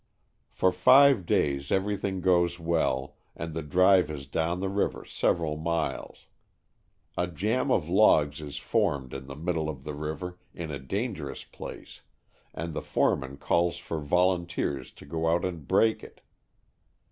[0.49, 6.25] For five days everything goes well and the drive is down the river several miles.
[7.15, 11.43] A jam of logs is formed in the middle of the river in a dangerous
[11.43, 12.01] place
[12.51, 16.21] and the foreman calls for volunteers to go out and "break" it.